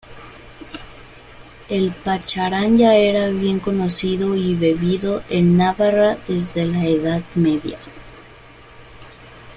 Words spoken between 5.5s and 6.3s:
Navarra